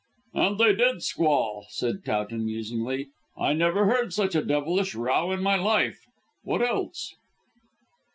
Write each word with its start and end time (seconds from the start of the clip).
"And 0.33 0.57
they 0.57 0.73
did 0.73 1.03
squall," 1.03 1.67
said 1.69 2.03
Towton 2.03 2.43
musingly. 2.45 3.09
"I 3.37 3.53
never 3.53 3.85
heard 3.85 4.13
such 4.13 4.33
a 4.33 4.43
devilish 4.43 4.95
row 4.95 5.31
in 5.31 5.43
my 5.43 5.57
life. 5.57 6.01
What 6.41 6.63
else?" 6.63 7.13